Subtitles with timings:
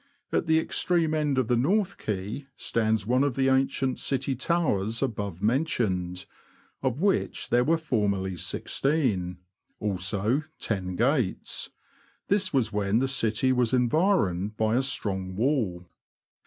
[0.31, 5.03] At the extreme end of the North Quay stands one of the ancient city towers
[5.03, 6.25] above mentioned,
[6.81, 9.37] of which there were formerly sixteen,
[9.79, 11.69] also ten gates;
[12.29, 15.85] this was when the City was environed by a strong wall.